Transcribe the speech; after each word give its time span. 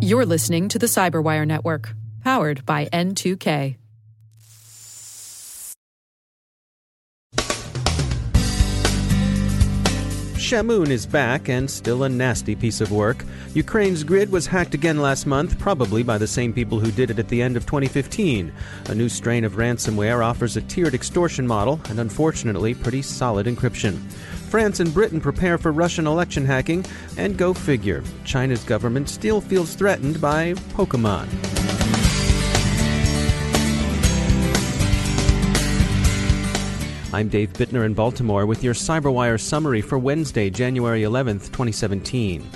You're 0.00 0.26
listening 0.26 0.68
to 0.68 0.78
the 0.78 0.86
Cyberwire 0.86 1.46
Network, 1.46 1.94
powered 2.22 2.66
by 2.66 2.86
N2K. 2.86 3.76
Shamoon 10.52 10.90
is 10.90 11.06
back 11.06 11.48
and 11.48 11.70
still 11.70 12.02
a 12.02 12.10
nasty 12.10 12.54
piece 12.54 12.82
of 12.82 12.90
work. 12.92 13.24
Ukraine's 13.54 14.04
grid 14.04 14.30
was 14.30 14.46
hacked 14.46 14.74
again 14.74 15.00
last 15.00 15.24
month, 15.24 15.58
probably 15.58 16.02
by 16.02 16.18
the 16.18 16.26
same 16.26 16.52
people 16.52 16.78
who 16.78 16.90
did 16.90 17.10
it 17.10 17.18
at 17.18 17.28
the 17.28 17.40
end 17.40 17.56
of 17.56 17.64
2015. 17.64 18.52
A 18.88 18.94
new 18.94 19.08
strain 19.08 19.44
of 19.44 19.54
ransomware 19.54 20.22
offers 20.22 20.58
a 20.58 20.60
tiered 20.60 20.92
extortion 20.92 21.46
model 21.46 21.80
and, 21.88 21.98
unfortunately, 21.98 22.74
pretty 22.74 23.00
solid 23.00 23.46
encryption. 23.46 23.98
France 24.52 24.80
and 24.80 24.92
Britain 24.92 25.18
prepare 25.18 25.56
for 25.56 25.72
Russian 25.72 26.06
election 26.06 26.44
hacking, 26.44 26.84
and 27.16 27.38
go 27.38 27.54
figure, 27.54 28.04
China's 28.26 28.62
government 28.64 29.08
still 29.08 29.40
feels 29.40 29.74
threatened 29.74 30.20
by 30.20 30.52
Pokemon. 30.74 31.26
I'm 37.14 37.30
Dave 37.30 37.54
Bittner 37.54 37.86
in 37.86 37.94
Baltimore 37.94 38.44
with 38.44 38.62
your 38.62 38.74
CyberWire 38.74 39.40
summary 39.40 39.80
for 39.80 39.96
Wednesday, 39.96 40.50
January 40.50 41.00
11th, 41.00 41.46
2017. 41.46 42.46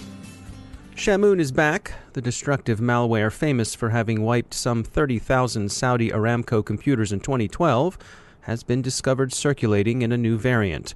Shamoon 0.96 1.40
is 1.40 1.50
back, 1.50 1.94
the 2.12 2.20
destructive 2.20 2.78
malware 2.78 3.32
famous 3.32 3.74
for 3.74 3.88
having 3.88 4.20
wiped 4.20 4.52
some 4.52 4.84
30,000 4.84 5.72
Saudi 5.72 6.10
Aramco 6.10 6.62
computers 6.62 7.10
in 7.10 7.20
2012, 7.20 7.96
has 8.42 8.62
been 8.62 8.82
discovered 8.82 9.32
circulating 9.32 10.02
in 10.02 10.12
a 10.12 10.18
new 10.18 10.36
variant. 10.36 10.92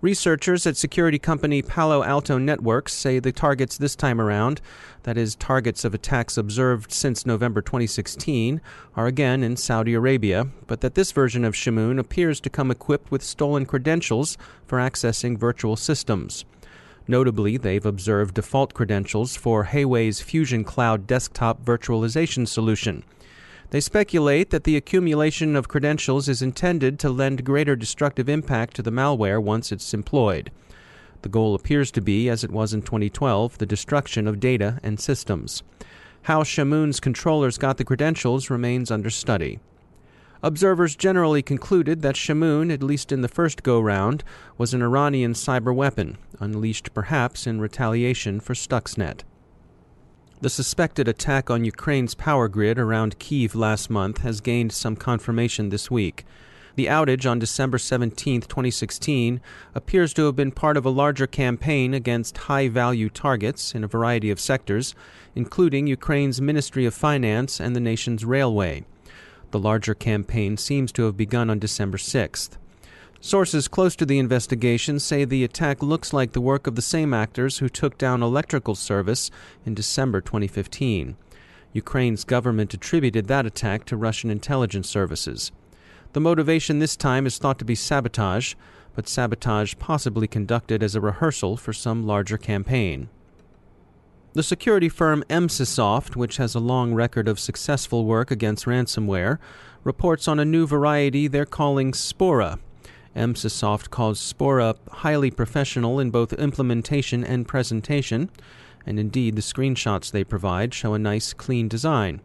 Researchers 0.00 0.64
at 0.64 0.76
security 0.76 1.18
company 1.18 1.60
Palo 1.60 2.04
Alto 2.04 2.38
Networks 2.38 2.94
say 2.94 3.18
the 3.18 3.32
targets 3.32 3.76
this 3.76 3.96
time 3.96 4.20
around, 4.20 4.60
that 5.02 5.18
is, 5.18 5.34
targets 5.34 5.84
of 5.84 5.92
attacks 5.92 6.36
observed 6.36 6.92
since 6.92 7.26
November 7.26 7.60
2016, 7.60 8.60
are 8.94 9.08
again 9.08 9.42
in 9.42 9.56
Saudi 9.56 9.94
Arabia, 9.94 10.46
but 10.68 10.82
that 10.82 10.94
this 10.94 11.10
version 11.10 11.44
of 11.44 11.54
Shamoon 11.54 11.98
appears 11.98 12.38
to 12.42 12.50
come 12.50 12.70
equipped 12.70 13.10
with 13.10 13.24
stolen 13.24 13.66
credentials 13.66 14.38
for 14.68 14.78
accessing 14.78 15.36
virtual 15.36 15.74
systems. 15.74 16.44
Notably, 17.08 17.56
they've 17.56 17.84
observed 17.84 18.34
default 18.34 18.74
credentials 18.74 19.34
for 19.34 19.64
Huawei's 19.64 20.20
Fusion 20.20 20.62
Cloud 20.62 21.08
desktop 21.08 21.64
virtualization 21.64 22.46
solution. 22.46 23.02
They 23.70 23.80
speculate 23.80 24.48
that 24.48 24.64
the 24.64 24.76
accumulation 24.76 25.54
of 25.54 25.68
credentials 25.68 26.26
is 26.28 26.40
intended 26.40 26.98
to 27.00 27.10
lend 27.10 27.44
greater 27.44 27.76
destructive 27.76 28.28
impact 28.28 28.74
to 28.76 28.82
the 28.82 28.90
malware 28.90 29.42
once 29.42 29.70
it's 29.70 29.92
employed. 29.92 30.50
The 31.20 31.28
goal 31.28 31.54
appears 31.54 31.90
to 31.92 32.00
be, 32.00 32.30
as 32.30 32.42
it 32.42 32.50
was 32.50 32.72
in 32.72 32.80
2012, 32.80 33.58
the 33.58 33.66
destruction 33.66 34.26
of 34.26 34.40
data 34.40 34.78
and 34.82 34.98
systems. 34.98 35.62
How 36.22 36.44
Shamoon's 36.44 36.98
controllers 36.98 37.58
got 37.58 37.76
the 37.76 37.84
credentials 37.84 38.48
remains 38.48 38.90
under 38.90 39.10
study. 39.10 39.60
Observers 40.42 40.96
generally 40.96 41.42
concluded 41.42 42.00
that 42.00 42.14
Shamoon, 42.14 42.72
at 42.72 42.82
least 42.82 43.12
in 43.12 43.22
the 43.22 43.28
first 43.28 43.62
go 43.62 43.80
round, 43.80 44.22
was 44.56 44.72
an 44.72 44.82
Iranian 44.82 45.34
cyber 45.34 45.74
weapon, 45.74 46.16
unleashed 46.40 46.94
perhaps 46.94 47.46
in 47.46 47.60
retaliation 47.60 48.40
for 48.40 48.54
Stuxnet. 48.54 49.24
The 50.40 50.48
suspected 50.48 51.08
attack 51.08 51.50
on 51.50 51.64
Ukraine's 51.64 52.14
power 52.14 52.46
grid 52.46 52.78
around 52.78 53.18
Kiev 53.18 53.56
last 53.56 53.90
month 53.90 54.18
has 54.18 54.40
gained 54.40 54.70
some 54.70 54.94
confirmation 54.94 55.70
this 55.70 55.90
week. 55.90 56.24
The 56.76 56.86
outage 56.86 57.28
on 57.28 57.40
December 57.40 57.76
17, 57.76 58.42
2016, 58.42 59.40
appears 59.74 60.14
to 60.14 60.26
have 60.26 60.36
been 60.36 60.52
part 60.52 60.76
of 60.76 60.86
a 60.86 60.90
larger 60.90 61.26
campaign 61.26 61.92
against 61.92 62.38
high 62.38 62.68
value 62.68 63.08
targets 63.08 63.74
in 63.74 63.82
a 63.82 63.88
variety 63.88 64.30
of 64.30 64.38
sectors, 64.38 64.94
including 65.34 65.88
Ukraine's 65.88 66.40
Ministry 66.40 66.86
of 66.86 66.94
Finance 66.94 67.58
and 67.58 67.74
the 67.74 67.80
nation's 67.80 68.24
railway. 68.24 68.84
The 69.50 69.58
larger 69.58 69.94
campaign 69.96 70.56
seems 70.56 70.92
to 70.92 71.02
have 71.06 71.16
begun 71.16 71.50
on 71.50 71.58
December 71.58 71.98
6th. 71.98 72.50
Sources 73.20 73.66
close 73.66 73.96
to 73.96 74.06
the 74.06 74.20
investigation 74.20 75.00
say 75.00 75.24
the 75.24 75.42
attack 75.42 75.82
looks 75.82 76.12
like 76.12 76.32
the 76.32 76.40
work 76.40 76.68
of 76.68 76.76
the 76.76 76.82
same 76.82 77.12
actors 77.12 77.58
who 77.58 77.68
took 77.68 77.98
down 77.98 78.22
electrical 78.22 78.76
service 78.76 79.28
in 79.66 79.74
December 79.74 80.20
2015. 80.20 81.16
Ukraine's 81.72 82.22
government 82.24 82.72
attributed 82.74 83.26
that 83.26 83.44
attack 83.44 83.84
to 83.86 83.96
Russian 83.96 84.30
intelligence 84.30 84.88
services. 84.88 85.50
The 86.12 86.20
motivation 86.20 86.78
this 86.78 86.96
time 86.96 87.26
is 87.26 87.38
thought 87.38 87.58
to 87.58 87.64
be 87.64 87.74
sabotage, 87.74 88.54
but 88.94 89.08
sabotage 89.08 89.74
possibly 89.80 90.28
conducted 90.28 90.82
as 90.82 90.94
a 90.94 91.00
rehearsal 91.00 91.56
for 91.56 91.72
some 91.72 92.06
larger 92.06 92.38
campaign. 92.38 93.08
The 94.32 94.42
security 94.44 94.88
firm 94.88 95.24
Emsisoft, 95.28 96.14
which 96.14 96.36
has 96.36 96.54
a 96.54 96.60
long 96.60 96.94
record 96.94 97.26
of 97.26 97.40
successful 97.40 98.04
work 98.04 98.30
against 98.30 98.66
ransomware, 98.66 99.38
reports 99.82 100.28
on 100.28 100.38
a 100.38 100.44
new 100.44 100.66
variety 100.66 101.26
they're 101.26 101.44
calling 101.44 101.92
Spora, 101.92 102.58
Emsisoft 103.18 103.90
calls 103.90 104.20
Spora 104.20 104.76
highly 104.88 105.30
professional 105.30 105.98
in 105.98 106.10
both 106.10 106.32
implementation 106.32 107.24
and 107.24 107.48
presentation, 107.48 108.30
and 108.86 108.98
indeed 108.98 109.34
the 109.34 109.42
screenshots 109.42 110.10
they 110.10 110.22
provide 110.22 110.72
show 110.72 110.94
a 110.94 110.98
nice, 110.98 111.32
clean 111.32 111.68
design. 111.68 112.20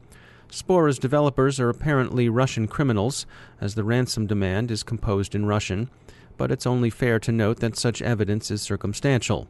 Spora's 0.50 1.00
developers 1.00 1.60
are 1.60 1.70
apparently 1.70 2.30
Russian 2.30 2.68
criminals, 2.68 3.26
as 3.60 3.74
the 3.74 3.84
ransom 3.84 4.28
demand 4.28 4.70
is 4.70 4.84
composed 4.84 5.34
in 5.34 5.48
Russian, 5.48 5.90
but 6.38 6.52
it's 6.52 6.68
only 6.68 6.92
fair 6.92 7.20
to 7.20 7.32
note 7.32 7.60
that 7.60 7.76
such 7.76 8.02
evidence 8.02 8.52
is 8.52 8.62
circumstantial. 8.62 9.48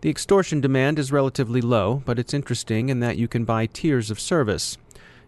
The 0.00 0.10
extortion 0.10 0.60
demand 0.60 0.98
is 0.98 1.12
relatively 1.12 1.60
low, 1.60 2.02
but 2.04 2.18
it's 2.18 2.34
interesting 2.34 2.88
in 2.88 2.98
that 2.98 3.16
you 3.16 3.28
can 3.28 3.44
buy 3.44 3.66
tiers 3.66 4.10
of 4.10 4.18
service. 4.18 4.76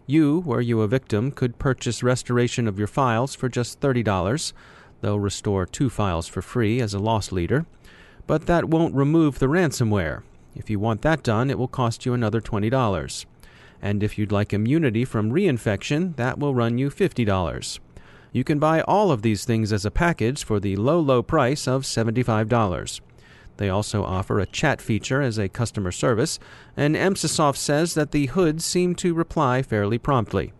You, 0.05 0.39
were 0.39 0.61
you 0.61 0.81
a 0.81 0.87
victim, 0.87 1.31
could 1.31 1.57
purchase 1.57 2.03
restoration 2.03 2.67
of 2.67 2.77
your 2.77 2.87
files 2.87 3.33
for 3.33 3.49
just 3.49 3.79
$30 3.79 4.53
They'll 5.01 5.19
restore 5.19 5.65
two 5.65 5.89
files 5.89 6.27
for 6.27 6.41
free 6.41 6.81
as 6.81 6.93
a 6.93 6.99
loss 6.99 7.31
leader, 7.31 7.65
but 8.25 8.45
that 8.45 8.65
won't 8.65 8.95
remove 8.95 9.39
the 9.39 9.47
ransomware. 9.47 10.23
If 10.55 10.69
you 10.69 10.79
want 10.79 11.01
that 11.03 11.23
done, 11.23 11.49
it 11.49 11.59
will 11.59 11.67
cost 11.67 12.05
you 12.05 12.13
another 12.13 12.41
$20. 12.41 13.25
And 13.81 14.01
if 14.01 14.17
you'd 14.17 14.31
like 14.31 14.53
immunity 14.53 15.05
from 15.05 15.31
reinfection, 15.31 16.15
that 16.15 16.39
will 16.39 16.55
run 16.55 16.77
you 16.77 16.89
$50. 16.89 17.79
You 18.31 18.43
can 18.43 18.59
buy 18.59 18.81
all 18.81 19.11
of 19.11 19.21
these 19.21 19.45
things 19.45 19.71
as 19.71 19.85
a 19.85 19.91
package 19.91 20.43
for 20.43 20.59
the 20.59 20.75
low, 20.75 20.99
low 20.99 21.21
price 21.21 21.67
of 21.67 21.83
$75. 21.83 23.01
They 23.57 23.69
also 23.69 24.03
offer 24.03 24.39
a 24.39 24.45
chat 24.45 24.81
feature 24.81 25.21
as 25.21 25.37
a 25.37 25.49
customer 25.49 25.91
service, 25.91 26.39
and 26.75 26.95
Emsisoft 26.95 27.57
says 27.57 27.93
that 27.95 28.11
the 28.11 28.27
hoods 28.27 28.65
seem 28.65 28.95
to 28.95 29.13
reply 29.13 29.61
fairly 29.61 29.97
promptly. 29.97 30.53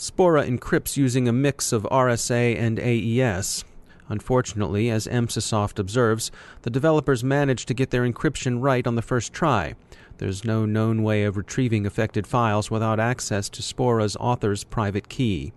Spora 0.00 0.48
encrypts 0.48 0.96
using 0.96 1.28
a 1.28 1.32
mix 1.32 1.74
of 1.74 1.82
RSA 1.82 2.58
and 2.58 2.80
AES. 2.80 3.66
Unfortunately, 4.08 4.88
as 4.88 5.06
Emsisoft 5.06 5.78
observes, 5.78 6.30
the 6.62 6.70
developers 6.70 7.22
managed 7.22 7.68
to 7.68 7.74
get 7.74 7.90
their 7.90 8.10
encryption 8.10 8.62
right 8.62 8.86
on 8.86 8.94
the 8.94 9.02
first 9.02 9.34
try. 9.34 9.74
There's 10.16 10.42
no 10.42 10.64
known 10.64 11.02
way 11.02 11.24
of 11.24 11.36
retrieving 11.36 11.84
affected 11.84 12.26
files 12.26 12.70
without 12.70 12.98
access 12.98 13.50
to 13.50 13.60
Spora's 13.60 14.16
author's 14.16 14.64
private 14.64 15.10
key. 15.10 15.52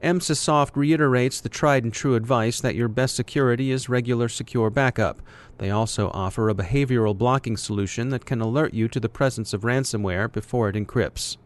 Emsisoft 0.00 0.76
reiterates 0.76 1.40
the 1.40 1.48
tried 1.48 1.82
and 1.82 1.92
true 1.92 2.14
advice 2.14 2.60
that 2.60 2.76
your 2.76 2.86
best 2.86 3.16
security 3.16 3.72
is 3.72 3.88
regular 3.88 4.28
secure 4.28 4.70
backup. 4.70 5.20
They 5.58 5.72
also 5.72 6.08
offer 6.14 6.48
a 6.48 6.54
behavioral 6.54 7.18
blocking 7.18 7.56
solution 7.56 8.10
that 8.10 8.26
can 8.26 8.40
alert 8.40 8.74
you 8.74 8.86
to 8.86 9.00
the 9.00 9.08
presence 9.08 9.52
of 9.52 9.62
ransomware 9.62 10.30
before 10.30 10.68
it 10.68 10.76
encrypts. 10.76 11.36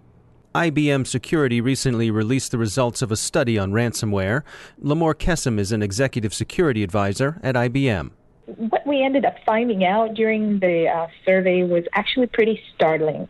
IBM 0.54 1.06
Security 1.06 1.60
recently 1.60 2.10
released 2.10 2.52
the 2.52 2.58
results 2.58 3.02
of 3.02 3.12
a 3.12 3.16
study 3.16 3.58
on 3.58 3.72
ransomware. 3.72 4.42
Limor 4.82 5.14
Kessem 5.14 5.58
is 5.58 5.72
an 5.72 5.82
executive 5.82 6.32
security 6.32 6.82
advisor 6.82 7.38
at 7.42 7.54
IBM. 7.54 8.10
What 8.46 8.86
we 8.86 9.02
ended 9.02 9.26
up 9.26 9.36
finding 9.44 9.84
out 9.84 10.14
during 10.14 10.58
the 10.58 10.88
uh, 10.88 11.08
survey 11.26 11.64
was 11.64 11.84
actually 11.92 12.28
pretty 12.28 12.58
startling. 12.74 13.28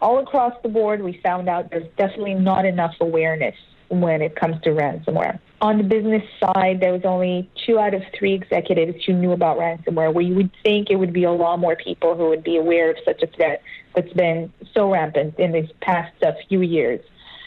All 0.00 0.18
across 0.18 0.54
the 0.64 0.68
board, 0.68 1.02
we 1.02 1.20
found 1.22 1.48
out 1.48 1.70
there's 1.70 1.88
definitely 1.96 2.34
not 2.34 2.64
enough 2.64 2.96
awareness 3.00 3.54
when 3.88 4.20
it 4.20 4.34
comes 4.34 4.60
to 4.62 4.70
ransomware. 4.70 5.38
On 5.62 5.78
the 5.78 5.84
business 5.84 6.22
side, 6.38 6.80
there 6.80 6.92
was 6.92 7.02
only 7.04 7.48
two 7.64 7.78
out 7.78 7.94
of 7.94 8.02
three 8.16 8.34
executives 8.34 9.02
who 9.06 9.14
knew 9.14 9.32
about 9.32 9.56
ransomware, 9.56 10.12
where 10.12 10.24
you 10.24 10.34
would 10.34 10.50
think 10.62 10.90
it 10.90 10.96
would 10.96 11.14
be 11.14 11.24
a 11.24 11.32
lot 11.32 11.58
more 11.58 11.76
people 11.76 12.14
who 12.14 12.28
would 12.28 12.44
be 12.44 12.56
aware 12.58 12.90
of 12.90 12.96
such 13.06 13.22
a 13.22 13.26
threat 13.28 13.62
that's 13.94 14.12
been 14.12 14.52
so 14.74 14.92
rampant 14.92 15.38
in 15.38 15.52
these 15.52 15.70
past 15.80 16.12
uh, 16.22 16.32
few 16.48 16.60
years. 16.60 17.00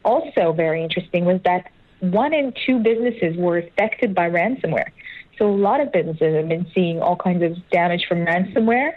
Also, 0.03 0.53
very 0.53 0.83
interesting 0.83 1.25
was 1.25 1.39
that 1.44 1.71
one 2.00 2.33
in 2.33 2.51
two 2.65 2.79
businesses 2.79 3.38
were 3.38 3.59
affected 3.59 4.15
by 4.15 4.27
ransomware. 4.27 4.89
So, 5.38 5.47
a 5.47 5.55
lot 5.55 5.79
of 5.79 5.91
businesses 5.91 6.35
have 6.35 6.50
been 6.50 6.65
seeing 6.73 7.01
all 7.01 7.15
kinds 7.15 7.44
of 7.44 7.57
damage 7.69 8.05
from 8.07 8.25
ransomware, 8.25 8.94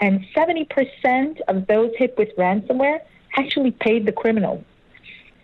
and 0.00 0.24
70% 0.36 1.40
of 1.48 1.66
those 1.66 1.90
hit 1.96 2.16
with 2.16 2.28
ransomware 2.36 3.00
actually 3.36 3.72
paid 3.72 4.06
the 4.06 4.12
criminals. 4.12 4.62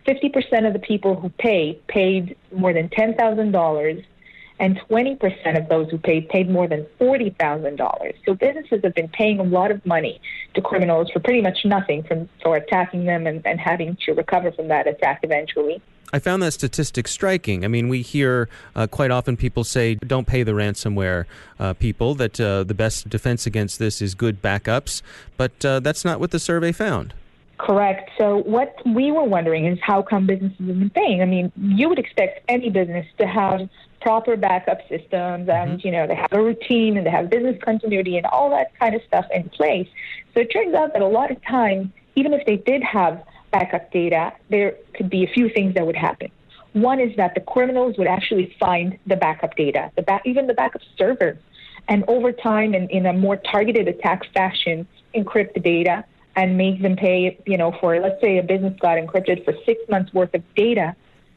50% 0.09 0.67
of 0.67 0.73
the 0.73 0.79
people 0.79 1.15
who 1.15 1.29
paid 1.29 1.87
paid 1.87 2.37
more 2.51 2.73
than 2.73 2.89
$10,000, 2.89 4.05
and 4.61 4.81
20% 4.91 5.59
of 5.59 5.69
those 5.69 5.91
who 5.91 5.99
paid 5.99 6.29
paid 6.29 6.51
more 6.51 6.67
than 6.67 6.87
$40,000. 7.01 8.15
So 8.25 8.35
businesses 8.35 8.81
have 8.83 8.95
been 8.95 9.09
paying 9.09 9.39
a 9.39 9.45
lot 9.45 9.71
of 9.71 9.85
money 9.87 10.21
to 10.55 10.61
criminals 10.61 11.11
for 11.13 11.21
pretty 11.21 11.43
much 11.43 11.59
nothing 11.65 12.03
from, 12.03 12.29
for 12.43 12.57
attacking 12.57 13.05
them 13.05 13.27
and, 13.27 13.47
and 13.47 13.61
having 13.61 13.97
to 14.07 14.13
recover 14.13 14.51
from 14.53 14.69
that 14.69 14.89
attack 14.89 15.21
eventually. 15.23 15.81
I 16.11 16.19
found 16.19 16.43
that 16.43 16.53
statistic 16.53 17.07
striking. 17.07 17.67
I 17.67 17.69
mean, 17.69 17.89
we 17.89 18.01
hear 18.01 18.49
uh, 18.75 18.87
quite 18.87 19.11
often 19.11 19.37
people 19.37 19.63
say, 19.63 19.95
don't 19.97 20.27
pay 20.27 20.43
the 20.43 20.53
ransomware 20.53 21.27
uh, 21.61 21.75
people, 21.75 22.15
that 22.15 22.41
uh, 22.41 22.65
the 22.65 22.73
best 22.73 23.11
defense 23.11 23.47
against 23.47 23.79
this 23.79 24.01
is 24.01 24.15
good 24.15 24.41
backups, 24.41 25.03
but 25.37 25.63
uh, 25.67 25.81
that's 25.81 26.07
not 26.07 26.19
what 26.19 26.31
the 26.31 26.39
survey 26.39 26.73
found. 26.73 27.13
Correct. 27.59 28.11
So 28.17 28.39
what 28.39 28.77
we 28.87 29.11
were 29.11 29.25
wondering 29.25 29.67
is 29.67 29.79
how 29.83 30.01
come 30.01 30.27
businesses 30.27 30.59
have 30.59 30.79
been 30.79 30.91
paying? 30.91 31.23
I 31.23 31.25
mean, 31.25 31.51
you 31.57 31.89
would 31.89 31.99
expect 31.99 32.45
any 32.49 32.71
business 32.71 33.07
to 33.19 33.27
have 33.27 33.69
proper 34.01 34.37
backup 34.37 34.81
systems 34.89 35.49
and, 35.49 35.73
mm-hmm. 35.79 35.87
you 35.87 35.93
know, 35.93 36.07
they 36.07 36.15
have 36.15 36.33
a 36.33 36.41
routine 36.41 36.97
and 36.97 37.05
they 37.05 37.11
have 37.11 37.29
business 37.29 37.57
continuity 37.61 38.17
and 38.17 38.27
all 38.27 38.49
that 38.51 38.79
kind 38.79 38.95
of 38.95 39.03
stuff 39.09 39.27
in 39.35 39.49
place. 39.49 39.89
So 40.35 40.41
it 40.41 40.53
turns 40.53 40.73
out 40.75 40.93
that 40.93 41.03
a 41.03 41.07
lot 41.07 41.33
of 41.33 41.45
times, 41.45 41.89
even 42.15 42.33
if 42.33 42.47
they 42.47 42.57
did 42.57 42.83
have 42.85 43.25
backup 43.51 43.91
data, 43.91 44.33
there 44.51 44.77
could 44.95 45.11
be 45.11 45.25
a 45.25 45.29
few 45.29 45.49
things 45.49 45.75
that 45.75 45.85
would 45.85 45.97
happen. 45.97 46.31
One 46.75 47.01
is 47.01 47.17
that 47.17 47.35
the 47.35 47.41
criminals 47.41 47.97
would 47.99 48.07
actually 48.07 48.55
find 48.61 48.99
the 49.07 49.17
backup 49.17 49.57
data, 49.57 49.91
the 49.97 50.03
back, 50.03 50.23
even 50.25 50.47
the 50.47 50.55
backup 50.55 50.83
servers, 50.97 51.39
and 51.89 52.05
over 52.07 52.31
time, 52.31 52.75
and 52.75 52.89
in 52.91 53.07
a 53.07 53.13
more 53.13 53.37
targeted 53.37 53.89
attack 53.89 54.23
fashion, 54.33 54.87
encrypt 55.15 55.55
the 55.55 55.61
data 55.61 56.05
and 56.38 56.56
make 56.56 56.81
them 56.81 56.94
pay, 56.94 57.37
you 57.46 57.58
know, 57.58 57.73
for 57.81 57.99
let's 57.99 58.20
say 58.20 58.38
a 58.38 58.44
business 58.44 58.73
got 58.79 58.96
encrypted 58.96 59.44
for 59.44 59.52
six 59.67 59.81
months 59.88 60.14
worth 60.14 60.32
of 60.35 60.43
data, 60.55 60.94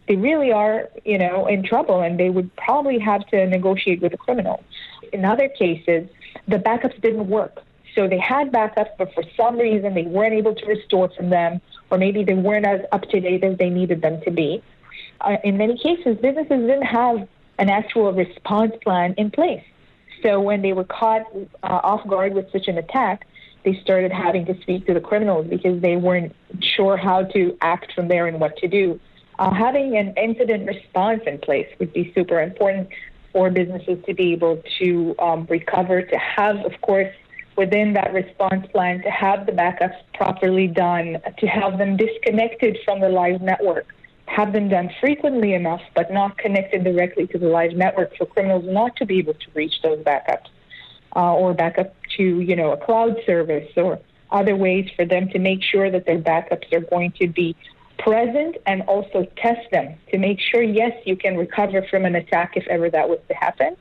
they 0.07 0.15
really 0.15 0.51
are, 0.51 0.89
you 1.03 1.17
know, 1.17 1.47
in 1.47 1.63
trouble 1.63 2.01
and 2.01 2.19
they 2.19 2.29
would 2.29 2.55
probably 2.55 2.99
have 2.99 3.25
to 3.29 3.47
negotiate 3.47 3.99
with 3.99 4.11
the 4.11 4.17
criminal. 4.19 4.63
In 5.11 5.25
other 5.25 5.49
cases, 5.49 6.07
the 6.47 6.57
backups 6.57 7.01
didn't 7.01 7.27
work. 7.27 7.63
So 7.95 8.07
they 8.07 8.19
had 8.19 8.51
backups, 8.51 8.91
but 8.99 9.11
for 9.15 9.23
some 9.35 9.57
reason 9.57 9.95
they 9.95 10.03
weren't 10.03 10.35
able 10.35 10.53
to 10.53 10.65
restore 10.67 11.09
from 11.09 11.31
them, 11.31 11.61
or 11.89 11.97
maybe 11.97 12.23
they 12.23 12.35
weren't 12.35 12.67
as 12.67 12.81
up 12.91 13.01
to 13.09 13.19
date 13.19 13.43
as 13.43 13.57
they 13.57 13.71
needed 13.71 14.03
them 14.03 14.21
to 14.21 14.29
be. 14.29 14.61
Uh, 15.21 15.37
in 15.43 15.57
many 15.57 15.79
cases, 15.79 16.15
businesses 16.21 16.61
didn't 16.69 16.83
have 16.83 17.27
an 17.57 17.69
actual 17.69 18.13
response 18.13 18.73
plan 18.83 19.15
in 19.17 19.31
place. 19.31 19.63
So 20.21 20.39
when 20.39 20.61
they 20.61 20.73
were 20.73 20.83
caught 20.83 21.23
uh, 21.63 21.89
off 21.89 22.07
guard 22.07 22.35
with 22.35 22.51
such 22.51 22.67
an 22.67 22.77
attack, 22.77 23.25
they 23.63 23.79
started 23.83 24.11
having 24.11 24.45
to 24.45 24.59
speak 24.61 24.87
to 24.87 24.93
the 24.93 25.01
criminals 25.01 25.47
because 25.47 25.81
they 25.81 25.95
weren't 25.95 26.35
sure 26.59 26.97
how 26.97 27.23
to 27.23 27.57
act 27.61 27.93
from 27.93 28.07
there 28.07 28.27
and 28.27 28.39
what 28.39 28.57
to 28.57 28.67
do. 28.67 28.99
Uh, 29.39 29.51
having 29.51 29.97
an 29.97 30.13
incident 30.17 30.67
response 30.67 31.21
in 31.25 31.37
place 31.39 31.67
would 31.79 31.93
be 31.93 32.11
super 32.13 32.41
important 32.41 32.89
for 33.31 33.49
businesses 33.49 33.97
to 34.05 34.13
be 34.13 34.33
able 34.33 34.61
to 34.79 35.15
um, 35.19 35.47
recover, 35.49 36.01
to 36.01 36.17
have, 36.17 36.57
of 36.65 36.73
course, 36.81 37.13
within 37.55 37.93
that 37.93 38.13
response 38.13 38.65
plan, 38.71 39.01
to 39.03 39.09
have 39.09 39.45
the 39.45 39.51
backups 39.51 39.95
properly 40.13 40.67
done, 40.67 41.17
to 41.37 41.47
have 41.47 41.77
them 41.77 41.97
disconnected 41.97 42.77
from 42.83 42.99
the 42.99 43.09
live 43.09 43.41
network, 43.41 43.87
have 44.25 44.53
them 44.53 44.69
done 44.69 44.89
frequently 44.99 45.53
enough, 45.53 45.81
but 45.95 46.11
not 46.11 46.37
connected 46.37 46.83
directly 46.83 47.27
to 47.27 47.37
the 47.37 47.47
live 47.47 47.73
network 47.73 48.15
for 48.17 48.25
criminals 48.25 48.65
not 48.67 48.95
to 48.95 49.05
be 49.05 49.19
able 49.19 49.33
to 49.33 49.47
reach 49.53 49.81
those 49.81 49.99
backups 49.99 50.47
uh, 51.15 51.33
or 51.33 51.53
back 51.53 51.77
up 51.77 51.93
to 52.17 52.41
you 52.41 52.55
know 52.55 52.71
a 52.71 52.77
cloud 52.77 53.17
service 53.25 53.69
or 53.75 53.99
other 54.31 54.55
ways 54.55 54.89
for 54.95 55.05
them 55.05 55.27
to 55.29 55.39
make 55.39 55.61
sure 55.61 55.91
that 55.91 56.05
their 56.05 56.19
backups 56.19 56.71
are 56.71 56.79
going 56.79 57.11
to 57.19 57.27
be 57.27 57.55
present 57.99 58.55
and 58.65 58.81
also 58.83 59.27
test 59.37 59.69
them 59.71 59.95
to 60.09 60.17
make 60.17 60.39
sure 60.39 60.61
yes 60.61 60.91
you 61.05 61.15
can 61.15 61.37
recover 61.37 61.85
from 61.89 62.05
an 62.05 62.15
attack 62.15 62.53
if 62.55 62.65
ever 62.67 62.89
that 62.89 63.07
was 63.09 63.19
to 63.27 63.35
happen. 63.35 63.75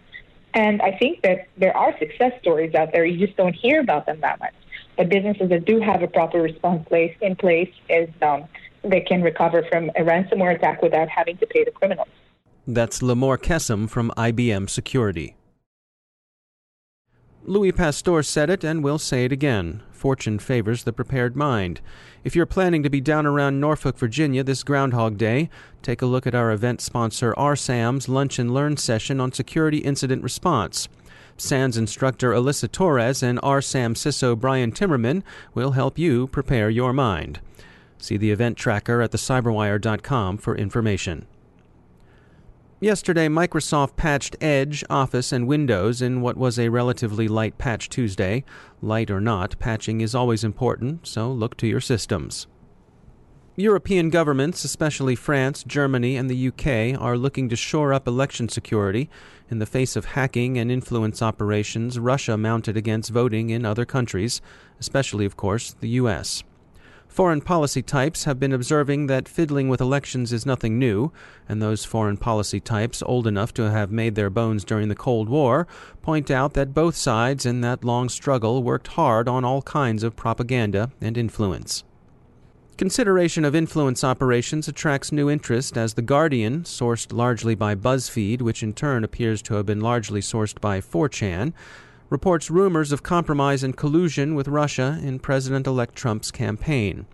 And 0.53 0.83
i 0.83 0.97
think 0.99 1.23
that 1.23 1.47
there 1.57 1.77
are 1.77 1.97
success 1.99 2.33
stories 2.41 2.75
out 2.75 2.93
there. 2.93 3.05
You 3.05 3.25
just 3.25 3.37
don't 3.37 3.55
hear 3.55 3.81
about 3.81 4.07
them 4.07 4.21
that 4.21 4.41
much. 4.41 4.55
But 4.97 5.09
businesses 5.09 5.49
that 5.49 5.65
do 5.65 5.81
have 5.81 6.03
a 6.03 6.09
proper 6.09 6.43
response 6.43 6.87
place 6.89 7.15
in 7.23 7.37
place 7.37 7.73
is 7.89 8.11
um, 8.21 8.45
they 8.83 9.01
can 9.01 9.23
recover 9.23 9.65
from 9.71 9.91
a 9.91 10.03
ransomware 10.03 10.57
attack 10.57 10.83
without 10.83 11.09
having 11.09 11.37
to 11.39 11.47
pay 11.47 11.65
the 11.65 11.71
criminals. 11.71 12.09
That's 12.67 13.01
Limor 13.01 13.39
Kessem 13.39 13.89
from 13.89 14.13
IBM 14.17 14.69
Security. 14.69 15.37
Louis 17.45 17.73
Pasteur 17.73 18.23
said 18.23 18.51
it, 18.51 18.63
and 18.63 18.85
we'll 18.85 18.99
say 18.99 19.25
it 19.25 19.33
again. 19.33 19.83
Fortune 19.91 20.39
favors 20.39 20.85
the 20.85 20.93
prepared 20.93 21.35
mind. 21.35 21.81
If 22.23 22.37
you're 22.37 22.47
planning 22.47 22.83
to 22.83 22.91
be 22.91 23.01
down 23.01 23.25
around 23.27 23.61
Norfolk, 23.61 23.99
Virginia 23.99 24.45
this 24.45 24.63
Groundhog 24.63 25.17
Day, 25.17 25.49
take 25.83 26.03
a 26.03 26.07
look 26.07 26.27
at 26.27 26.35
our 26.35 26.53
event 26.53 26.81
sponsor 26.83 27.33
RSAM's 27.39 28.09
Lunch 28.09 28.39
and 28.39 28.53
Learn 28.53 28.77
session 28.77 29.21
on 29.21 29.33
security 29.33 29.79
incident 29.79 30.23
response. 30.23 30.89
SANS 31.39 31.79
instructor 31.79 32.33
Alissa 32.33 32.71
Torres 32.71 33.23
and 33.23 33.41
RSAM 33.41 33.97
CISO 33.97 34.39
Brian 34.39 34.71
Timmerman 34.71 35.23
will 35.55 35.73
help 35.73 35.99
you 35.99 36.27
prepare 36.27 36.69
your 36.69 36.93
mind. 36.93 37.41
See 37.97 38.19
the 38.19 38.31
event 38.31 38.59
tracker 38.59 39.01
at 39.01 39.13
thecyberwire.com 39.13 40.37
for 40.37 40.55
information. 40.55 41.27
Yesterday, 42.83 43.29
Microsoft 43.29 43.97
patched 43.97 44.37
Edge, 44.41 44.83
Office, 44.89 45.33
and 45.33 45.47
Windows 45.47 46.01
in 46.01 46.23
what 46.23 46.39
was 46.39 46.59
a 46.59 46.71
relatively 46.71 47.29
light 47.29 47.59
Patch 47.59 47.91
Tuesday. 47.91 48.43
Light 48.81 49.11
or 49.11 49.21
not, 49.21 49.59
patching 49.59 50.01
is 50.01 50.15
always 50.15 50.43
important, 50.43 51.07
so 51.07 51.31
look 51.31 51.59
to 51.59 51.67
your 51.67 51.83
systems. 51.83 52.47
European 53.55 54.09
governments, 54.09 54.65
especially 54.65 55.15
France, 55.15 55.63
Germany, 55.63 56.17
and 56.17 56.31
the 56.31 56.49
UK, 56.49 56.99
are 56.99 57.19
looking 57.19 57.51
to 57.51 57.57
shore 57.57 57.93
up 57.93 58.09
election 58.09 58.49
security 58.49 59.11
in 59.51 59.59
the 59.59 59.67
face 59.67 59.95
of 59.95 60.07
hacking 60.07 60.57
and 60.57 60.73
influence 60.73 61.21
operations 61.21 61.99
Russia 61.99 62.39
mounted 62.39 62.79
against 62.79 63.11
voting 63.11 63.51
in 63.51 63.67
other 63.67 63.85
countries, 63.85 64.41
especially, 64.79 65.27
of 65.27 65.37
course, 65.37 65.77
the 65.81 65.91
US. 65.91 66.45
Foreign 67.11 67.41
policy 67.41 67.83
types 67.83 68.23
have 68.23 68.39
been 68.39 68.53
observing 68.53 69.09
that 69.09 69.29
fiddling 69.29 69.69
with 69.69 69.81
elections 69.81 70.33
is 70.33 70.47
nothing 70.47 70.79
new, 70.79 71.11
and 71.49 71.61
those 71.61 71.85
foreign 71.85 72.17
policy 72.17 72.61
types 72.61 73.03
old 73.03 73.27
enough 73.27 73.53
to 73.55 73.69
have 73.69 73.91
made 73.91 74.15
their 74.15 74.31
bones 74.31 74.65
during 74.65 74.89
the 74.89 74.95
Cold 74.95 75.29
War 75.29 75.67
point 76.03 76.31
out 76.31 76.55
that 76.55 76.73
both 76.73 76.95
sides 76.95 77.45
in 77.45 77.63
that 77.63 77.83
long 77.83 78.09
struggle 78.09 78.63
worked 78.63 78.87
hard 78.87 79.27
on 79.27 79.45
all 79.45 79.61
kinds 79.63 80.05
of 80.05 80.15
propaganda 80.15 80.93
and 81.01 81.19
influence. 81.19 81.83
Consideration 82.77 83.45
of 83.45 83.57
influence 83.57 84.05
operations 84.05 84.69
attracts 84.69 85.11
new 85.11 85.29
interest 85.29 85.77
as 85.77 85.95
The 85.95 86.03
Guardian, 86.03 86.63
sourced 86.63 87.13
largely 87.13 87.57
by 87.57 87.75
BuzzFeed, 87.75 88.41
which 88.41 88.63
in 88.63 88.73
turn 88.73 89.03
appears 89.03 89.43
to 89.43 89.55
have 89.55 89.67
been 89.67 89.81
largely 89.81 90.21
sourced 90.21 90.61
by 90.61 90.81
4chan, 90.81 91.55
reports 92.11 92.51
rumors 92.51 92.91
of 92.91 93.05
compromise 93.05 93.63
and 93.63 93.77
collusion 93.77 94.35
with 94.35 94.49
Russia 94.49 94.99
in 95.01 95.21
President 95.21 95.65
elect 95.65 95.95
Trump's 95.95 96.33
campaign. 96.33 97.07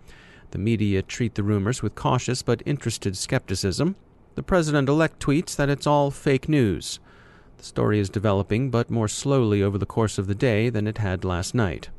The 0.52 0.58
media 0.58 1.02
treat 1.02 1.34
the 1.34 1.42
rumors 1.42 1.82
with 1.82 1.94
cautious 1.94 2.42
but 2.42 2.62
interested 2.64 3.14
skepticism. 3.14 3.94
The 4.36 4.42
president 4.42 4.88
elect 4.88 5.20
tweets 5.20 5.54
that 5.56 5.68
it's 5.68 5.86
all 5.86 6.10
fake 6.10 6.48
news. 6.48 6.98
The 7.58 7.64
story 7.64 7.98
is 7.98 8.08
developing, 8.08 8.70
but 8.70 8.90
more 8.90 9.08
slowly 9.08 9.62
over 9.62 9.76
the 9.76 9.84
course 9.84 10.16
of 10.16 10.28
the 10.28 10.34
day 10.34 10.70
than 10.70 10.86
it 10.86 10.98
had 10.98 11.24
last 11.24 11.54
night. 11.54 11.90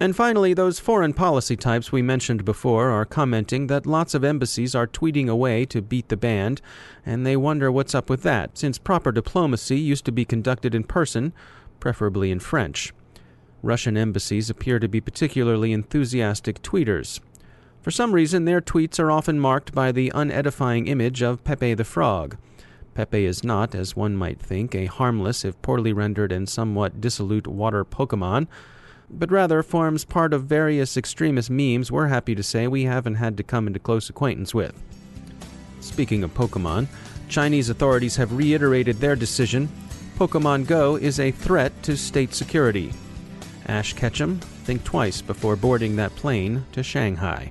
And 0.00 0.16
finally, 0.16 0.54
those 0.54 0.80
foreign 0.80 1.12
policy 1.12 1.56
types 1.56 1.92
we 1.92 2.02
mentioned 2.02 2.44
before 2.44 2.90
are 2.90 3.04
commenting 3.04 3.68
that 3.68 3.86
lots 3.86 4.12
of 4.12 4.24
embassies 4.24 4.74
are 4.74 4.88
tweeting 4.88 5.28
away 5.28 5.64
to 5.66 5.80
beat 5.80 6.08
the 6.08 6.16
band, 6.16 6.60
and 7.06 7.24
they 7.24 7.36
wonder 7.36 7.70
what's 7.70 7.94
up 7.94 8.10
with 8.10 8.22
that, 8.22 8.58
since 8.58 8.76
proper 8.76 9.12
diplomacy 9.12 9.78
used 9.78 10.04
to 10.06 10.12
be 10.12 10.24
conducted 10.24 10.74
in 10.74 10.82
person, 10.82 11.32
preferably 11.78 12.32
in 12.32 12.40
French. 12.40 12.92
Russian 13.62 13.96
embassies 13.96 14.50
appear 14.50 14.78
to 14.80 14.88
be 14.88 15.00
particularly 15.00 15.72
enthusiastic 15.72 16.60
tweeters. 16.60 17.20
For 17.80 17.92
some 17.92 18.12
reason, 18.12 18.46
their 18.46 18.60
tweets 18.60 18.98
are 18.98 19.12
often 19.12 19.38
marked 19.38 19.72
by 19.72 19.92
the 19.92 20.10
unedifying 20.12 20.88
image 20.88 21.22
of 21.22 21.44
Pepe 21.44 21.74
the 21.74 21.84
Frog. 21.84 22.36
Pepe 22.94 23.24
is 23.24 23.44
not, 23.44 23.74
as 23.74 23.96
one 23.96 24.16
might 24.16 24.40
think, 24.40 24.74
a 24.74 24.86
harmless, 24.86 25.44
if 25.44 25.60
poorly 25.62 25.92
rendered 25.92 26.32
and 26.32 26.48
somewhat 26.48 27.00
dissolute 27.00 27.46
water 27.46 27.84
Pokemon 27.84 28.48
but 29.18 29.30
rather 29.30 29.62
forms 29.62 30.04
part 30.04 30.32
of 30.32 30.44
various 30.44 30.96
extremist 30.96 31.50
memes 31.50 31.90
we're 31.90 32.08
happy 32.08 32.34
to 32.34 32.42
say 32.42 32.66
we 32.66 32.84
haven't 32.84 33.16
had 33.16 33.36
to 33.36 33.42
come 33.42 33.66
into 33.66 33.78
close 33.78 34.08
acquaintance 34.08 34.54
with. 34.54 34.74
Speaking 35.80 36.24
of 36.24 36.34
Pokemon, 36.34 36.88
Chinese 37.28 37.68
authorities 37.70 38.16
have 38.16 38.32
reiterated 38.32 38.96
their 38.96 39.16
decision 39.16 39.68
Pokemon 40.16 40.68
Go 40.68 40.94
is 40.94 41.18
a 41.18 41.32
threat 41.32 41.72
to 41.82 41.96
state 41.96 42.34
security. 42.34 42.92
Ash 43.66 43.94
Ketchum, 43.94 44.38
think 44.62 44.84
twice 44.84 45.20
before 45.20 45.56
boarding 45.56 45.96
that 45.96 46.14
plane 46.14 46.64
to 46.70 46.84
Shanghai. 46.84 47.50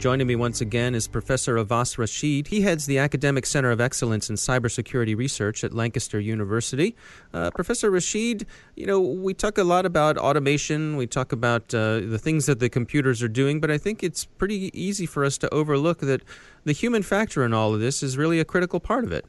Joining 0.00 0.26
me 0.26 0.34
once 0.34 0.62
again 0.62 0.94
is 0.94 1.06
Professor 1.06 1.56
Awais 1.56 1.98
Rashid. 1.98 2.46
He 2.46 2.62
heads 2.62 2.86
the 2.86 2.96
Academic 2.96 3.44
Center 3.44 3.70
of 3.70 3.82
Excellence 3.82 4.30
in 4.30 4.36
Cybersecurity 4.36 5.14
Research 5.14 5.62
at 5.62 5.74
Lancaster 5.74 6.18
University. 6.18 6.96
Uh, 7.34 7.50
Professor 7.50 7.90
Rashid, 7.90 8.46
you 8.76 8.86
know, 8.86 8.98
we 8.98 9.34
talk 9.34 9.58
a 9.58 9.62
lot 9.62 9.84
about 9.84 10.16
automation, 10.16 10.96
we 10.96 11.06
talk 11.06 11.32
about 11.32 11.74
uh, 11.74 12.00
the 12.00 12.18
things 12.18 12.46
that 12.46 12.60
the 12.60 12.70
computers 12.70 13.22
are 13.22 13.28
doing, 13.28 13.60
but 13.60 13.70
I 13.70 13.76
think 13.76 14.02
it's 14.02 14.24
pretty 14.24 14.70
easy 14.72 15.04
for 15.04 15.22
us 15.22 15.36
to 15.36 15.52
overlook 15.52 15.98
that 15.98 16.22
the 16.64 16.72
human 16.72 17.02
factor 17.02 17.44
in 17.44 17.52
all 17.52 17.74
of 17.74 17.80
this 17.80 18.02
is 18.02 18.16
really 18.16 18.40
a 18.40 18.44
critical 18.46 18.80
part 18.80 19.04
of 19.04 19.12
it. 19.12 19.26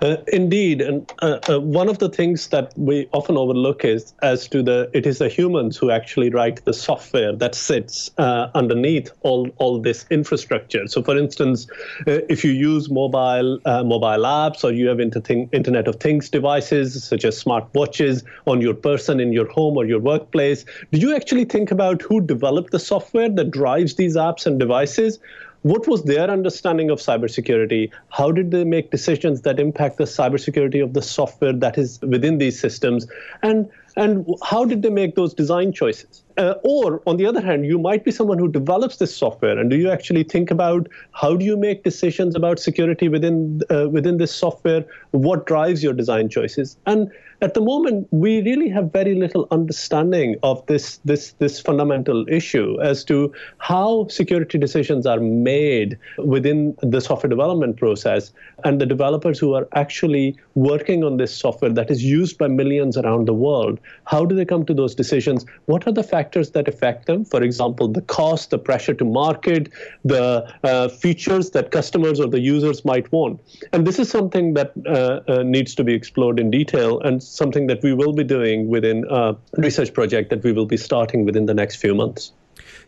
Uh, 0.00 0.16
indeed, 0.32 0.80
and 0.80 1.06
uh, 1.20 1.38
uh, 1.48 1.60
one 1.60 1.88
of 1.88 1.98
the 1.98 2.08
things 2.08 2.48
that 2.48 2.72
we 2.76 3.08
often 3.12 3.36
overlook 3.36 3.84
is 3.84 4.12
as 4.22 4.48
to 4.48 4.60
the 4.60 4.90
it 4.92 5.06
is 5.06 5.18
the 5.18 5.28
humans 5.28 5.76
who 5.76 5.90
actually 5.90 6.30
write 6.30 6.64
the 6.64 6.72
software 6.72 7.32
that 7.32 7.54
sits 7.54 8.10
uh, 8.18 8.48
underneath 8.56 9.12
all 9.20 9.48
all 9.58 9.80
this 9.80 10.04
infrastructure. 10.10 10.88
So, 10.88 11.02
for 11.02 11.16
instance, 11.16 11.68
uh, 12.08 12.26
if 12.28 12.42
you 12.44 12.50
use 12.50 12.90
mobile 12.90 13.60
uh, 13.64 13.84
mobile 13.84 14.24
apps 14.24 14.64
or 14.64 14.72
you 14.72 14.88
have 14.88 14.98
Internet 14.98 15.86
of 15.86 15.96
Things 15.96 16.28
devices 16.28 17.04
such 17.04 17.24
as 17.24 17.38
smart 17.38 17.68
watches 17.72 18.24
on 18.48 18.60
your 18.60 18.74
person 18.74 19.20
in 19.20 19.32
your 19.32 19.48
home 19.48 19.76
or 19.76 19.84
your 19.84 20.00
workplace, 20.00 20.64
do 20.90 20.98
you 20.98 21.14
actually 21.14 21.44
think 21.44 21.70
about 21.70 22.02
who 22.02 22.20
developed 22.20 22.72
the 22.72 22.80
software 22.80 23.28
that 23.28 23.52
drives 23.52 23.94
these 23.94 24.16
apps 24.16 24.44
and 24.44 24.58
devices? 24.58 25.20
What 25.62 25.86
was 25.86 26.02
their 26.04 26.28
understanding 26.28 26.90
of 26.90 26.98
cybersecurity? 26.98 27.90
How 28.10 28.32
did 28.32 28.50
they 28.50 28.64
make 28.64 28.90
decisions 28.90 29.42
that 29.42 29.60
impact 29.60 29.96
the 29.98 30.04
cybersecurity 30.04 30.82
of 30.82 30.92
the 30.92 31.02
software 31.02 31.52
that 31.52 31.78
is 31.78 32.00
within 32.02 32.38
these 32.38 32.58
systems? 32.58 33.06
And 33.42 33.70
and 33.96 34.26
how 34.42 34.64
did 34.64 34.82
they 34.82 34.90
make 34.90 35.14
those 35.14 35.34
design 35.34 35.72
choices? 35.72 36.21
Uh, 36.36 36.54
or 36.64 37.02
on 37.06 37.16
the 37.16 37.26
other 37.26 37.40
hand, 37.40 37.66
you 37.66 37.78
might 37.78 38.04
be 38.04 38.10
someone 38.10 38.38
who 38.38 38.48
develops 38.48 38.96
this 38.96 39.14
software, 39.14 39.58
and 39.58 39.70
do 39.70 39.76
you 39.76 39.90
actually 39.90 40.22
think 40.24 40.50
about 40.50 40.88
how 41.12 41.36
do 41.36 41.44
you 41.44 41.56
make 41.56 41.82
decisions 41.82 42.34
about 42.34 42.58
security 42.58 43.08
within 43.08 43.60
uh, 43.70 43.88
within 43.88 44.16
this 44.18 44.34
software? 44.34 44.84
What 45.10 45.46
drives 45.46 45.82
your 45.82 45.92
design 45.92 46.28
choices? 46.28 46.76
And 46.86 47.10
at 47.42 47.54
the 47.54 47.60
moment, 47.60 48.06
we 48.12 48.40
really 48.42 48.68
have 48.68 48.92
very 48.92 49.14
little 49.16 49.48
understanding 49.50 50.36
of 50.42 50.64
this 50.66 50.98
this 51.04 51.32
this 51.38 51.60
fundamental 51.60 52.24
issue 52.28 52.80
as 52.80 53.04
to 53.04 53.32
how 53.58 54.06
security 54.08 54.58
decisions 54.58 55.06
are 55.06 55.20
made 55.20 55.98
within 56.18 56.76
the 56.82 57.00
software 57.00 57.28
development 57.28 57.76
process, 57.76 58.32
and 58.64 58.80
the 58.80 58.86
developers 58.86 59.38
who 59.38 59.54
are 59.54 59.68
actually 59.74 60.36
working 60.54 61.04
on 61.04 61.16
this 61.16 61.36
software 61.36 61.72
that 61.72 61.90
is 61.90 62.02
used 62.04 62.38
by 62.38 62.48
millions 62.48 62.96
around 62.96 63.26
the 63.26 63.34
world. 63.34 63.78
How 64.04 64.24
do 64.24 64.34
they 64.34 64.44
come 64.44 64.64
to 64.66 64.74
those 64.74 64.94
decisions? 64.94 65.44
What 65.66 65.86
are 65.86 65.92
the 65.92 66.02
factors 66.02 66.21
that 66.30 66.68
affect 66.68 67.06
them? 67.06 67.24
For 67.24 67.42
example, 67.42 67.88
the 67.88 68.02
cost, 68.02 68.50
the 68.50 68.58
pressure 68.58 68.94
to 68.94 69.04
market, 69.04 69.68
the 70.04 70.52
uh, 70.64 70.88
features 70.88 71.50
that 71.50 71.70
customers 71.70 72.20
or 72.20 72.28
the 72.28 72.40
users 72.40 72.84
might 72.84 73.10
want. 73.12 73.40
And 73.72 73.86
this 73.86 73.98
is 73.98 74.08
something 74.08 74.54
that 74.54 74.72
uh, 74.86 75.20
uh, 75.28 75.42
needs 75.42 75.74
to 75.74 75.84
be 75.84 75.94
explored 75.94 76.38
in 76.38 76.50
detail 76.50 77.00
and 77.00 77.22
something 77.22 77.66
that 77.66 77.82
we 77.82 77.92
will 77.94 78.12
be 78.12 78.24
doing 78.24 78.68
within 78.68 79.04
a 79.10 79.36
research 79.56 79.92
project 79.92 80.30
that 80.30 80.42
we 80.42 80.52
will 80.52 80.66
be 80.66 80.76
starting 80.76 81.24
within 81.24 81.46
the 81.46 81.54
next 81.54 81.76
few 81.76 81.94
months. 81.94 82.32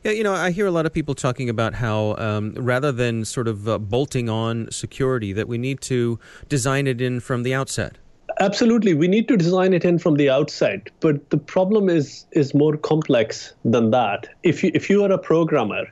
Yeah, 0.02 0.12
you 0.12 0.22
know, 0.22 0.34
I 0.34 0.50
hear 0.50 0.66
a 0.66 0.70
lot 0.70 0.84
of 0.84 0.92
people 0.92 1.14
talking 1.14 1.48
about 1.48 1.74
how 1.74 2.14
um, 2.18 2.52
rather 2.54 2.92
than 2.92 3.24
sort 3.24 3.48
of 3.48 3.66
uh, 3.66 3.78
bolting 3.78 4.28
on 4.28 4.70
security, 4.70 5.32
that 5.32 5.48
we 5.48 5.56
need 5.56 5.80
to 5.82 6.18
design 6.48 6.86
it 6.86 7.00
in 7.00 7.20
from 7.20 7.42
the 7.42 7.54
outset. 7.54 7.96
Absolutely, 8.40 8.94
we 8.94 9.06
need 9.06 9.28
to 9.28 9.36
design 9.36 9.72
it 9.72 9.84
in 9.84 9.98
from 9.98 10.16
the 10.16 10.28
outset. 10.28 10.88
But 11.00 11.30
the 11.30 11.36
problem 11.36 11.88
is 11.88 12.26
is 12.32 12.54
more 12.54 12.76
complex 12.76 13.54
than 13.64 13.90
that. 13.90 14.28
If 14.42 14.64
you 14.64 14.70
if 14.74 14.90
you 14.90 15.04
are 15.04 15.12
a 15.12 15.18
programmer, 15.18 15.84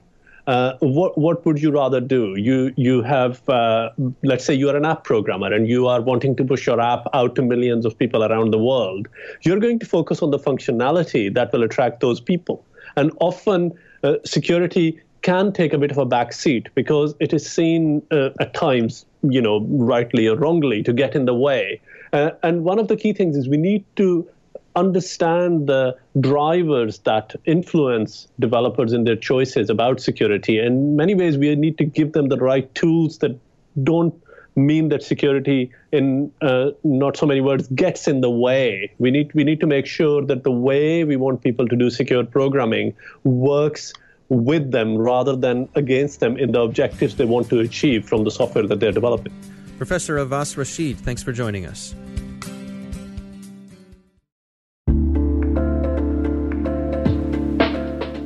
uh, 0.46 0.72
what 0.80 1.16
what 1.16 1.46
would 1.46 1.62
you 1.62 1.70
rather 1.70 2.00
do? 2.00 2.34
You 2.36 2.72
you 2.76 3.02
have 3.02 3.48
uh, 3.48 3.90
let's 4.24 4.44
say 4.44 4.54
you 4.54 4.68
are 4.70 4.76
an 4.76 4.84
app 4.84 5.04
programmer 5.04 5.52
and 5.52 5.68
you 5.68 5.86
are 5.86 6.00
wanting 6.00 6.34
to 6.36 6.44
push 6.44 6.66
your 6.66 6.80
app 6.80 7.06
out 7.14 7.36
to 7.36 7.42
millions 7.42 7.86
of 7.86 7.96
people 7.96 8.24
around 8.24 8.50
the 8.50 8.58
world. 8.58 9.06
You're 9.42 9.60
going 9.60 9.78
to 9.78 9.86
focus 9.86 10.20
on 10.20 10.32
the 10.32 10.38
functionality 10.38 11.32
that 11.34 11.52
will 11.52 11.62
attract 11.62 12.00
those 12.00 12.20
people, 12.20 12.64
and 12.96 13.12
often 13.20 13.72
uh, 14.02 14.14
security 14.24 15.00
can 15.22 15.52
take 15.52 15.72
a 15.72 15.78
bit 15.78 15.92
of 15.92 15.98
a 15.98 16.04
back 16.04 16.32
seat 16.32 16.68
because 16.74 17.14
it 17.20 17.32
is 17.32 17.48
seen 17.48 18.02
uh, 18.10 18.30
at 18.40 18.52
times, 18.54 19.06
you 19.22 19.40
know, 19.40 19.60
rightly 19.68 20.26
or 20.26 20.36
wrongly, 20.36 20.82
to 20.82 20.92
get 20.92 21.14
in 21.14 21.26
the 21.26 21.34
way 21.34 21.80
uh, 22.12 22.30
and 22.42 22.64
one 22.64 22.78
of 22.78 22.88
the 22.88 22.96
key 22.96 23.12
things 23.12 23.36
is 23.36 23.48
we 23.48 23.56
need 23.56 23.84
to 23.96 24.28
understand 24.74 25.66
the 25.66 25.96
drivers 26.20 26.98
that 27.00 27.34
influence 27.44 28.28
developers 28.38 28.92
in 28.92 29.04
their 29.04 29.16
choices 29.16 29.68
about 29.68 30.00
security. 30.00 30.58
In 30.58 30.96
many 30.96 31.14
ways, 31.14 31.36
we 31.36 31.54
need 31.54 31.78
to 31.78 31.84
give 31.84 32.12
them 32.12 32.28
the 32.28 32.38
right 32.38 32.72
tools 32.74 33.18
that 33.18 33.38
don't 33.82 34.14
mean 34.54 34.90
that 34.90 35.02
security, 35.02 35.70
in 35.92 36.30
uh, 36.42 36.70
not 36.84 37.16
so 37.16 37.24
many 37.24 37.40
words, 37.40 37.68
gets 37.68 38.06
in 38.06 38.20
the 38.20 38.30
way. 38.30 38.92
We 38.98 39.10
need 39.10 39.32
we 39.34 39.44
need 39.44 39.60
to 39.60 39.66
make 39.66 39.86
sure 39.86 40.22
that 40.26 40.44
the 40.44 40.50
way 40.50 41.04
we 41.04 41.16
want 41.16 41.42
people 41.42 41.66
to 41.68 41.76
do 41.76 41.88
secure 41.88 42.24
programming 42.24 42.94
works 43.24 43.94
with 44.28 44.70
them 44.70 44.96
rather 44.96 45.36
than 45.36 45.68
against 45.74 46.20
them 46.20 46.36
in 46.36 46.52
the 46.52 46.60
objectives 46.60 47.16
they 47.16 47.24
want 47.24 47.48
to 47.50 47.60
achieve 47.60 48.06
from 48.06 48.24
the 48.24 48.30
software 48.30 48.66
that 48.66 48.80
they're 48.80 48.92
developing. 48.92 49.32
Professor 49.82 50.18
Awais 50.18 50.56
Rashid, 50.56 50.96
thanks 50.98 51.24
for 51.24 51.32
joining 51.32 51.66
us. 51.66 51.92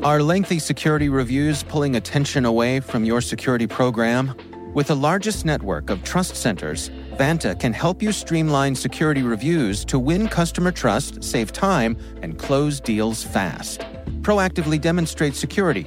Are 0.05 0.23
lengthy 0.23 0.59
security 0.59 1.09
reviews 1.09 1.63
pulling 1.63 1.97
attention 1.97 2.45
away 2.45 2.81
from 2.81 3.07
your 3.07 3.23
security 3.23 3.67
program? 3.67 4.35
With 4.75 4.89
the 4.89 4.97
largest 4.97 5.47
network 5.47 5.89
of 5.89 6.05
trust 6.05 6.37
centers, 6.37 6.91
Vanta 7.15 7.59
can 7.59 7.73
help 7.73 8.03
you 8.03 8.13
streamline 8.13 8.75
security 8.75 9.23
reviews 9.23 9.83
to 9.87 9.99
win 9.99 10.29
customer 10.29 10.73
trust, 10.73 11.25
save 11.25 11.53
time, 11.53 11.97
and 12.21 12.39
close 12.39 12.81
deals 12.81 13.25
fast. 13.25 13.81
Proactively 14.21 14.79
demonstrate 14.79 15.35
security 15.35 15.87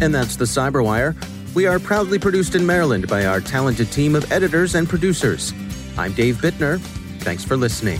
And 0.00 0.14
that's 0.14 0.36
the 0.36 0.44
Cyberwire. 0.46 1.14
We 1.54 1.66
are 1.66 1.78
proudly 1.78 2.18
produced 2.18 2.54
in 2.54 2.64
Maryland 2.64 3.08
by 3.08 3.26
our 3.26 3.40
talented 3.40 3.90
team 3.90 4.14
of 4.14 4.30
editors 4.32 4.74
and 4.74 4.88
producers. 4.88 5.52
I'm 5.98 6.12
Dave 6.12 6.36
Bittner. 6.36 6.80
Thanks 7.20 7.44
for 7.44 7.56
listening. 7.56 7.98